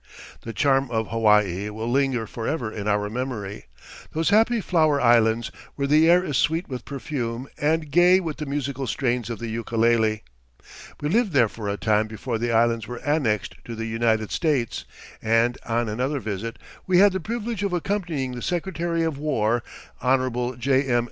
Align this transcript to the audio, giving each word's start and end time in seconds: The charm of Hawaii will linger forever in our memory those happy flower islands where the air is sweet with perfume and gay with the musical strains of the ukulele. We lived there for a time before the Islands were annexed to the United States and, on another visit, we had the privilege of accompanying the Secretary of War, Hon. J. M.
The 0.41 0.51
charm 0.51 0.89
of 0.89 1.09
Hawaii 1.09 1.69
will 1.69 1.87
linger 1.87 2.25
forever 2.25 2.71
in 2.71 2.87
our 2.87 3.07
memory 3.07 3.65
those 4.13 4.31
happy 4.31 4.59
flower 4.59 4.99
islands 4.99 5.51
where 5.75 5.85
the 5.87 6.09
air 6.09 6.23
is 6.23 6.37
sweet 6.37 6.67
with 6.67 6.85
perfume 6.85 7.47
and 7.59 7.91
gay 7.91 8.19
with 8.19 8.37
the 8.37 8.47
musical 8.47 8.87
strains 8.87 9.29
of 9.29 9.37
the 9.37 9.47
ukulele. 9.49 10.23
We 11.01 11.09
lived 11.09 11.33
there 11.33 11.47
for 11.47 11.69
a 11.69 11.77
time 11.77 12.07
before 12.07 12.39
the 12.39 12.51
Islands 12.51 12.87
were 12.87 12.97
annexed 13.05 13.53
to 13.65 13.75
the 13.75 13.85
United 13.85 14.31
States 14.31 14.85
and, 15.21 15.55
on 15.67 15.87
another 15.87 16.19
visit, 16.19 16.57
we 16.87 16.97
had 16.97 17.13
the 17.13 17.19
privilege 17.19 17.61
of 17.61 17.71
accompanying 17.71 18.31
the 18.31 18.41
Secretary 18.41 19.03
of 19.03 19.19
War, 19.19 19.61
Hon. 19.99 20.55
J. 20.59 20.81
M. 20.81 20.99